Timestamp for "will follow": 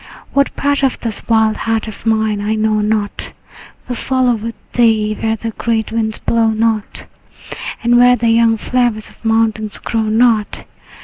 3.87-4.33